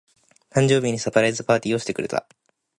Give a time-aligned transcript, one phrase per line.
[0.49, 2.25] 誕生日にサプライズパーティーをしてくれた。